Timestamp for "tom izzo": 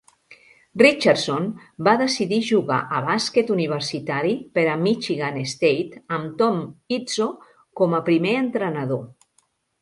6.41-7.29